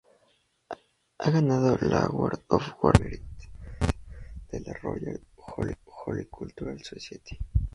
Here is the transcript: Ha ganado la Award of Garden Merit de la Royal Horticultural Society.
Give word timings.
Ha 1.19 1.29
ganado 1.29 1.77
la 1.81 1.99
Award 2.05 2.45
of 2.47 2.63
Garden 2.81 3.03
Merit 3.03 4.01
de 4.49 4.59
la 4.61 4.73
Royal 4.81 5.21
Horticultural 5.35 6.83
Society. 6.83 7.37